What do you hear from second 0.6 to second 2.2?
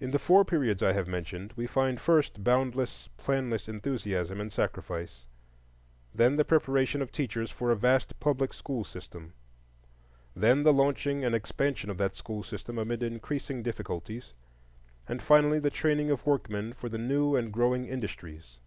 I have mentioned, we find